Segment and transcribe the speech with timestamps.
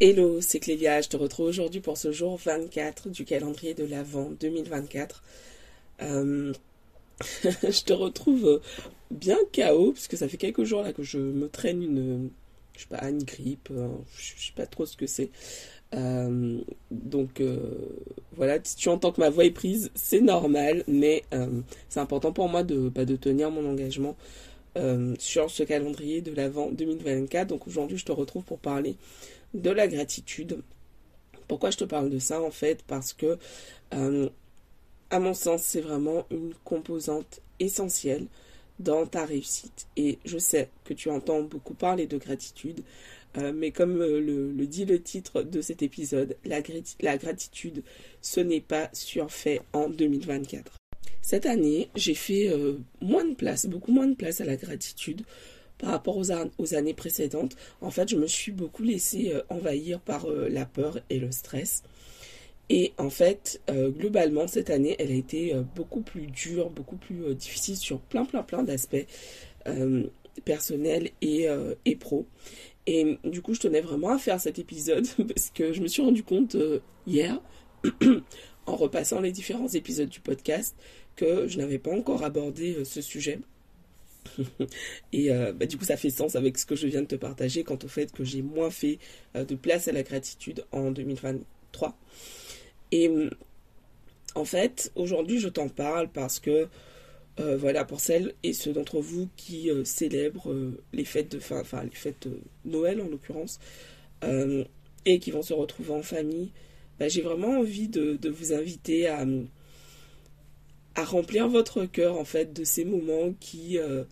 [0.00, 4.28] Hello, c'est Clélia, je te retrouve aujourd'hui pour ce jour 24 du calendrier de l'Avent
[4.40, 5.22] 2024.
[6.02, 6.52] Euh,
[7.44, 8.60] je te retrouve
[9.12, 12.30] bien KO, puisque ça fait quelques jours là que je me traîne une,
[12.76, 13.68] je sais pas, une grippe,
[14.16, 15.30] je sais pas trop ce que c'est.
[15.94, 16.58] Euh,
[16.90, 17.60] donc euh,
[18.32, 21.22] voilà, si tu entends que ma voix est prise, c'est normal, mais
[21.88, 24.16] c'est important pour moi de, bah, de tenir mon engagement
[25.20, 27.46] sur ce calendrier de l'Avent 2024.
[27.46, 28.96] Donc aujourd'hui, je te retrouve pour parler
[29.54, 30.60] de la gratitude.
[31.48, 32.82] Pourquoi je te parle de ça en fait?
[32.86, 33.38] Parce que,
[33.94, 34.28] euh,
[35.10, 38.26] à mon sens, c'est vraiment une composante essentielle
[38.80, 39.86] dans ta réussite.
[39.96, 42.80] Et je sais que tu entends beaucoup parler de gratitude,
[43.36, 46.60] euh, mais comme euh, le, dit le titre de cet épisode, la,
[47.00, 47.84] la gratitude,
[48.20, 50.76] ce n'est pas surfait en 2024.
[51.22, 52.52] Cette année, j'ai fait
[53.00, 55.22] moins de place, beaucoup moins de place à la gratitude
[55.84, 60.24] par rapport aux, années précédentes, en fait, je me suis beaucoup laissée euh, envahir par
[60.24, 61.82] euh, la peur et le stress.
[62.70, 67.34] Et en fait, euh, globalement, cette année, elle a été beaucoup plus dure, beaucoup plus
[67.34, 69.06] difficile sur plein, plein, plein d'aspects
[70.46, 71.48] personnels et,
[71.84, 72.26] et pro.
[72.86, 76.00] Et du coup, je tenais vraiment à faire cet épisode parce que je me suis
[76.00, 76.56] rendu compte
[77.06, 77.38] hier,
[78.66, 80.74] en repassant les différents épisodes du podcast,
[81.16, 83.40] que je n'avais pas encore abordé ce sujet.
[85.12, 87.14] Et euh, bah, du coup, ça fait sens avec ce que je viens de te
[87.16, 88.98] partager quant au fait que j'ai moins fait
[89.36, 91.96] euh, de place à la gratitude en 2023.
[92.92, 93.30] Et mm,
[94.34, 96.68] en fait, aujourd'hui, je t'en parle parce que,
[97.40, 100.54] euh, voilà, pour celles et ceux d'entre vous qui célèbrent
[100.92, 103.58] les fêtes de fin, enfin, les fêtes de Noël en l'occurrence,
[105.06, 106.50] et qui vont se retrouver en famille,
[106.98, 109.48] bah, j'ai vraiment envie de, vous inviter à mm,
[110.94, 114.04] à remplir votre cœur en fait de ces moments qui, euh,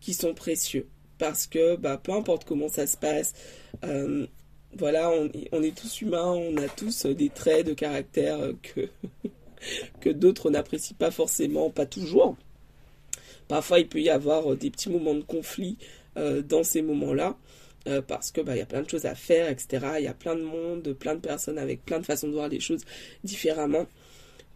[0.00, 0.86] qui sont précieux.
[1.18, 3.34] Parce que bah, peu importe comment ça se passe,
[3.84, 4.26] euh,
[4.76, 8.88] voilà, on, est tous humains, on a tous des traits de caractère que,
[10.00, 12.36] que d'autres n'apprécient pas forcément, pas toujours.
[13.48, 15.78] Parfois, il peut y avoir des petits moments de conflit
[16.16, 17.36] euh, dans ces moments-là.
[18.06, 19.86] parce que bah, il y a plein de choses à faire, etc.
[19.98, 22.48] Il y a plein de monde, plein de personnes avec plein de façons de voir
[22.48, 22.84] les choses
[23.24, 23.86] différemment.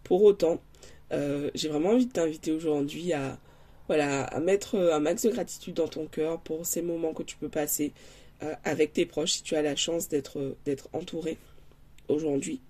[0.04, 0.60] Pour autant,
[1.12, 3.38] euh, j'ai vraiment envie de t'inviter aujourd'hui à,
[3.88, 7.36] voilà, à mettre un max de gratitude dans ton cœur pour ces moments que tu
[7.36, 7.92] peux passer
[8.42, 10.38] euh, avec tes proches si tu as la chance d'être,
[10.92, 11.38] entouré
[12.08, 12.60] aujourd'hui.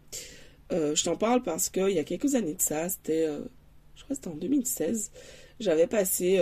[0.72, 3.26] Euh, je t'en parle parce qu'il y a quelques années de ça, c'était,
[3.97, 5.10] je crois c'était en 2016,
[5.60, 6.41] j'avais passé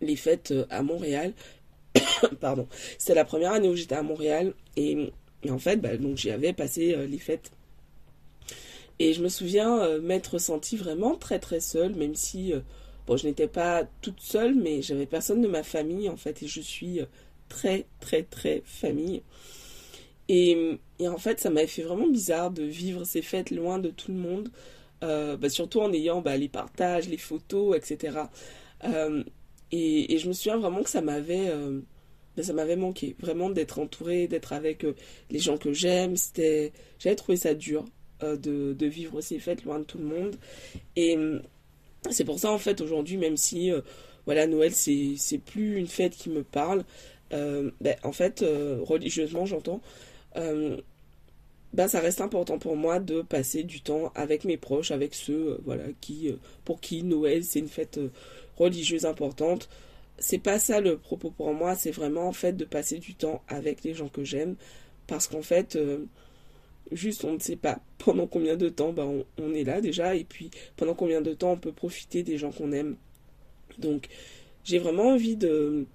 [0.00, 1.32] les fêtes à Montréal.
[2.40, 2.68] Pardon.
[2.98, 5.10] C'était la première année où j'étais à Montréal et,
[5.48, 7.50] en fait, bah, donc j'y avais passé les fêtes
[9.00, 12.60] et je me souviens euh, m'être sentie vraiment très très seule, même si, euh,
[13.16, 16.60] je n'étais pas toute seule, mais j'avais personne de ma famille en fait, et je
[16.60, 17.06] suis euh,
[17.48, 19.22] très très très famille.
[20.28, 24.12] Et, en fait, ça m'avait fait vraiment bizarre de vivre ces fêtes loin de tout
[24.12, 24.50] le monde,
[25.00, 28.18] bah, surtout en ayant bah, les partages, les photos, etc.
[29.72, 31.52] Et, et, je me souviens vraiment que ça m'avait
[32.36, 34.86] bah, ça m'avait manqué vraiment d'être entourée, d'être avec
[35.30, 36.16] les gens que j'aime.
[36.16, 37.84] C'était, j'avais trouvé ça dur.
[38.22, 40.36] Euh, de, vivre ces fêtes loin de tout le monde.
[40.96, 41.38] Et euh,
[42.10, 43.80] c'est pour ça, en fait, aujourd'hui, même si euh,
[44.26, 46.84] voilà, Noël, c'est, plus une fête qui me parle,
[47.30, 48.44] ben, en fait,
[48.80, 49.80] religieusement, j'entends,
[50.34, 55.60] ben, ça reste important pour moi de passer du temps avec mes proches, avec ceux
[55.64, 58.00] voilà, qui, pour qui Noël, c'est une fête
[58.56, 59.68] religieuse importante.
[60.18, 63.42] C'est pas ça le propos pour moi, c'est vraiment en fait de passer du temps
[63.46, 64.56] avec les gens que j'aime.
[65.06, 65.78] Parce qu'en fait,
[66.92, 69.06] Juste, on ne sait pas pendant combien de temps bah,
[69.38, 72.50] on, est là déjà, et puis pendant combien de temps on peut profiter des gens
[72.50, 72.96] qu'on aime.
[73.78, 74.08] Donc,
[74.64, 75.86] j'ai vraiment envie de,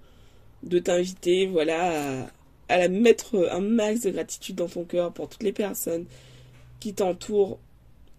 [0.62, 2.30] de t'inviter, voilà, à,
[2.68, 6.06] à la mettre un max de gratitude dans ton cœur pour toutes les personnes
[6.80, 7.58] qui t'entourent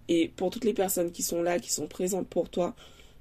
[0.07, 2.75] et pour toutes les personnes qui sont là, qui sont présentes pour toi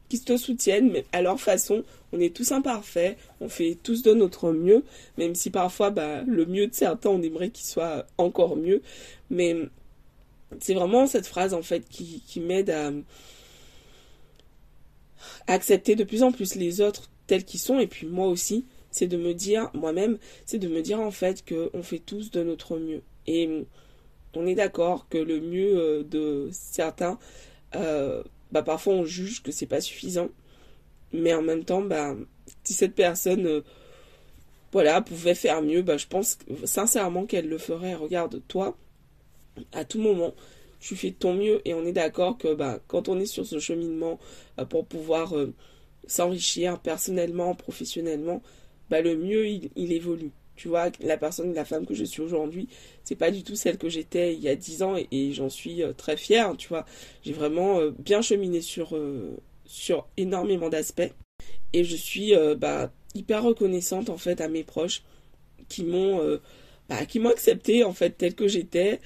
[0.08, 1.84] qui te soutiennent, mais à leur façon.
[2.12, 4.84] On est tous imparfaits, on fait tous de notre mieux,
[5.18, 8.80] même si parfois bah, le mieux de certains, on aimerait qu'il soit encore mieux.
[9.28, 9.56] Mais
[10.60, 12.92] c'est vraiment cette phrase en fait qui, m'aide à,
[15.48, 19.08] accepter de plus en plus les autres tels qu'ils sont, et puis moi aussi, c'est
[19.08, 22.78] de me dire, moi-même, c'est de me dire en fait qu'on fait tous de notre
[22.78, 23.02] mieux.
[23.26, 23.66] Et
[24.34, 27.18] on est d'accord que le mieux euh, de certains
[27.74, 30.28] euh, bah, parfois on juge que c'est pas suffisant.
[31.12, 32.14] Mais en même temps, bah,
[32.64, 33.60] si cette personne euh,
[34.72, 37.94] voilà, pouvait faire mieux, bah, je pense sincèrement qu'elle le ferait.
[37.94, 38.76] Regarde, toi,
[39.72, 40.34] à tout moment,
[40.80, 43.58] tu fais ton mieux et on est d'accord que bah, quand on est sur ce
[43.58, 44.18] cheminement
[44.58, 45.54] euh, pour pouvoir euh,
[46.06, 48.42] s'enrichir personnellement, professionnellement,
[48.90, 50.32] bah, le mieux il, évolue.
[50.56, 52.68] Tu vois, la personne, la femme que je suis aujourd'hui,
[53.04, 55.82] c'est pas du tout celle que j'étais il y a 10 ans et, j'en suis
[55.82, 56.86] euh, très fière, tu vois.
[57.22, 59.36] J'ai vraiment euh, bien cheminé sur, euh,
[59.66, 61.12] sur énormément d'aspects
[61.74, 65.02] et je suis bah, hyper reconnaissante en fait à mes proches
[65.68, 66.38] qui m'ont
[66.88, 69.00] bah, qui m'ont accepté en fait tel que j'étais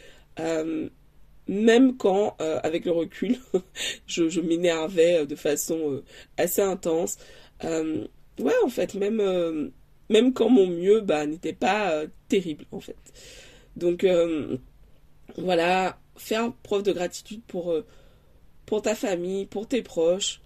[1.48, 3.38] même quand avec le recul
[4.06, 6.02] je, je m'énervais de façon
[6.36, 7.16] assez intense
[7.64, 9.72] ouais en fait même
[10.10, 12.98] même quand mon mieux bah, n'était pas euh, terrible en fait.
[13.76, 14.58] Donc euh,
[15.38, 17.86] voilà, faire preuve de gratitude pour, euh,
[18.82, 20.40] ta famille, pour tes proches.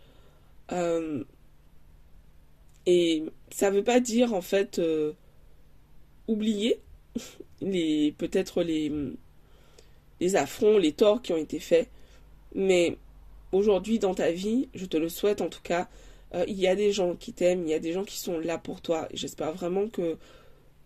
[2.86, 4.80] et ça ne veut pas dire en fait
[6.26, 6.80] oublier
[7.60, 8.90] les peut-être les,
[10.20, 11.90] les affronts, les torts qui ont été faits.
[12.54, 12.96] Mais
[13.52, 15.88] aujourd'hui dans ta vie, je te le souhaite en tout cas,
[16.34, 18.38] euh, il y a des gens qui t'aiment, il y a des gens qui sont
[18.38, 19.08] là pour toi.
[19.12, 20.16] J'espère vraiment que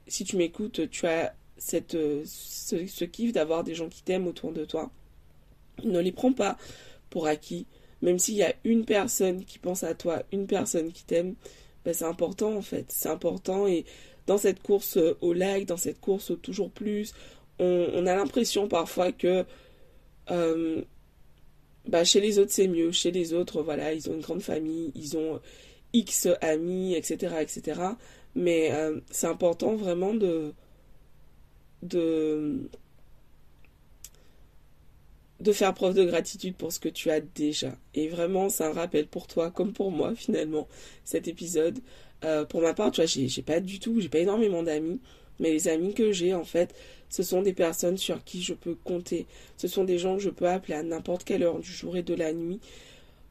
[0.06, 4.52] si tu m'écoutes, tu as cette, euh, ce, kiff d'avoir des gens qui t'aiment autour
[4.52, 4.90] de toi.
[5.84, 6.56] Ne les prends pas
[7.10, 7.66] pour acquis.
[8.02, 11.34] Même s'il y a une personne qui pense à toi, une personne qui t'aime,
[11.84, 12.86] ben c'est important en fait.
[12.90, 13.84] C'est important et
[14.26, 17.14] dans cette course au like, dans cette course au toujours plus,
[17.58, 19.44] on, a l'impression parfois que
[20.30, 20.82] euh,
[21.88, 22.92] bah, chez les autres c'est mieux.
[22.92, 25.40] Chez les autres, voilà, ils ont une grande famille, ils ont
[25.92, 27.36] X amis, etc.
[27.40, 27.80] etc.
[28.34, 30.52] Mais euh, c'est important vraiment de,
[31.82, 32.68] de,
[35.40, 37.76] de faire preuve de gratitude pour ce que tu as déjà.
[37.94, 40.68] Et vraiment, c'est un rappel pour toi, comme pour moi finalement,
[41.04, 41.78] cet épisode.
[42.24, 45.00] Euh, pour ma part, tu vois, j'ai pas du tout, j'ai pas énormément d'amis.
[45.38, 46.74] Mais les amis que j'ai, en fait,
[47.08, 49.26] ce sont des personnes sur qui je peux compter.
[49.56, 52.02] Ce sont des gens que je peux appeler à n'importe quelle heure du jour et
[52.02, 52.60] de la nuit.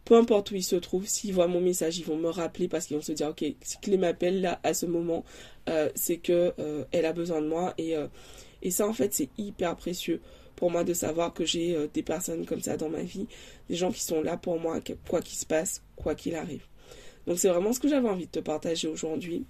[0.06, 2.86] Peu importe où ils se trouvent, s'ils voient mon message, ils vont me rappeler parce
[2.86, 5.26] qu'ils vont se dire, ok, si Clé m'appelle là à ce moment,
[5.68, 7.74] euh, c'est que euh, elle a besoin de moi.
[7.78, 8.08] Et, euh,
[8.62, 10.22] et ça, en fait, c'est hyper précieux
[10.56, 13.28] pour moi de savoir que j'ai des personnes comme ça dans ma vie,
[13.70, 16.66] des gens qui sont là pour moi, quoi qu'il se passe, quoi qu'il arrive.
[17.28, 19.46] Donc c'est vraiment ce que j'avais envie de te partager aujourd'hui.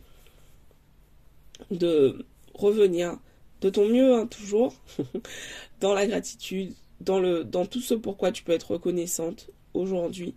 [1.71, 2.25] De
[2.57, 3.17] revenir
[3.61, 4.73] de ton mieux, hein, toujours,
[5.79, 10.35] dans la gratitude, dans, le, dans tout ce pourquoi tu peux être reconnaissante aujourd'hui,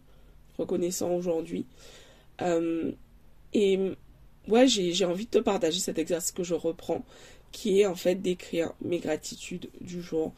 [0.58, 1.66] reconnaissant aujourd'hui.
[2.42, 2.92] Euh,
[3.52, 3.78] et
[4.48, 7.04] ouais, j'ai envie de te partager cet exercice que je reprends,
[7.52, 10.32] qui est en fait d'écrire mes gratitudes du jour.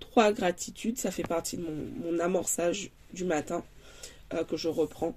[0.00, 3.64] Trois gratitudes, ça fait partie de mon, amorçage du matin
[4.34, 5.16] euh, que je reprends.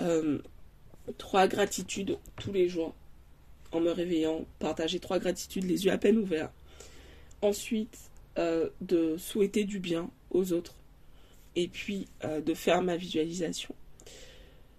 [0.00, 0.38] Euh,
[1.16, 2.94] trois gratitudes tous les jours
[3.72, 6.50] en me réveillant, partager trois gratitudes, les yeux à peine ouverts.
[7.42, 7.98] Ensuite,
[8.38, 10.76] euh, de souhaiter du bien aux autres.
[11.56, 13.74] Et puis, euh, de faire ma visualisation.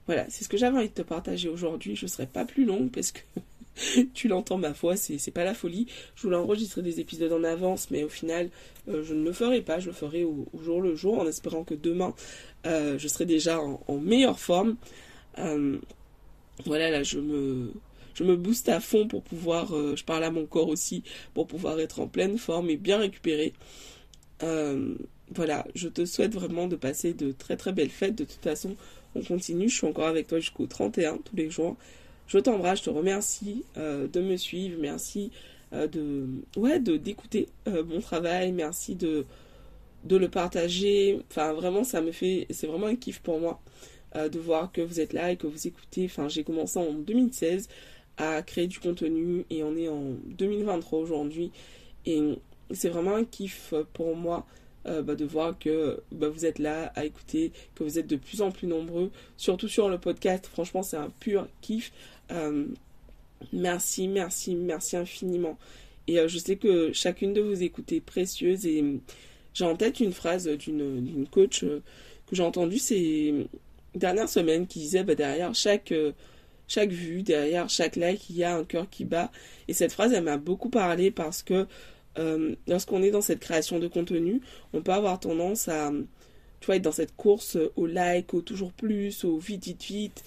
[0.06, 1.96] Voilà, c'est ce que j'avais envie de te partager aujourd'hui.
[1.96, 3.20] Je ne serai pas plus longue parce que
[4.14, 5.88] tu l'entends ma foi, c'est pas la folie.
[6.16, 8.50] Je voulais enregistrer des épisodes en avance, mais au final,
[8.88, 9.80] euh, je ne le ferai pas.
[9.80, 12.14] Je le ferai au, jour le jour en espérant que demain,
[12.64, 14.78] je serai déjà en meilleure forme.
[16.66, 17.74] voilà, là, je me
[18.20, 21.48] je me booste à fond pour pouvoir, euh, je parle à mon corps aussi, pour
[21.48, 23.54] pouvoir être en pleine forme et bien récupérer.
[24.44, 24.96] Euh,
[25.34, 28.16] voilà, je te souhaite vraiment de passer de très très belles fêtes.
[28.16, 28.76] De toute façon,
[29.16, 31.78] on continue, je suis encore avec toi jusqu'au 31 tous les jours.
[32.28, 35.32] Je t'embrasse, je te remercie euh, de me suivre, merci
[35.72, 36.26] de
[36.58, 39.26] ouais de d'écouter mon travail, merci de
[40.04, 41.20] de le partager.
[41.30, 43.62] Enfin vraiment ça me fait c'est vraiment un kiff pour moi
[44.16, 46.06] de voir que vous êtes là et que vous écoutez.
[46.06, 47.70] Enfin j'ai commencé en 2016
[48.20, 51.52] à créer du contenu et on est en 2023 aujourd'hui
[52.06, 52.22] et
[52.72, 54.46] c'est vraiment un kiff pour moi
[54.86, 58.16] euh, bah, de voir que bah, vous êtes là à écouter, que vous êtes de
[58.16, 60.48] plus en plus nombreux, surtout sur le podcast.
[60.48, 61.92] Franchement, c'est un pur kiff.
[62.32, 62.66] Euh,
[63.52, 65.58] merci, merci, merci infiniment.
[66.08, 68.84] Et euh, je sais que chacune de vos écoutes est précieuse et
[69.54, 73.48] j'ai en tête une phrase d'une coach que j'ai entendue ces
[73.96, 75.94] dernières semaines qui disait bah, derrière chaque
[76.70, 79.32] chaque vue, derrière chaque like, il y a un cœur qui bat.
[79.68, 81.68] Et cette phrase, elle m'a beaucoup parlé parce que
[82.18, 84.40] euh, lorsqu'on est dans cette création de contenu,
[84.72, 85.92] on peut avoir tendance à,
[86.62, 90.24] tu être dans cette course au like, au toujours plus, au vite, vite, vite.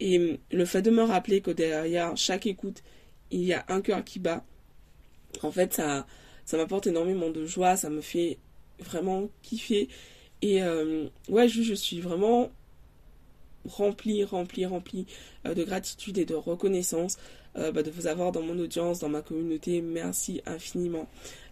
[0.00, 2.82] Et le fait de me rappeler que derrière chaque écoute,
[3.30, 4.44] il y a un cœur qui bat,
[5.42, 6.06] en fait, ça,
[6.44, 8.38] ça m'apporte énormément de joie, ça me fait
[8.80, 9.88] vraiment kiffer.
[10.42, 12.50] Et euh, ouais, je suis vraiment
[13.64, 15.06] rempli, rempli, rempli
[15.46, 17.18] euh, de gratitude et de reconnaissance
[17.56, 19.80] euh, bah, de vous avoir dans mon audience, dans ma communauté.
[19.80, 21.08] Merci infiniment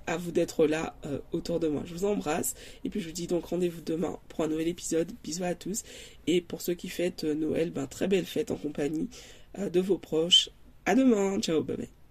[0.07, 1.83] à vous d'être là euh, autour de moi.
[1.85, 2.55] Je vous embrasse
[2.85, 5.13] et puis je vous dis donc rendez-vous demain pour un nouvel épisode.
[5.23, 5.83] Bisous à tous
[6.27, 9.09] et pour ceux qui fêtent Noël, ben, très belle fête en compagnie
[9.59, 10.51] de vos proches.
[10.87, 12.02] À demain, ciao, bye.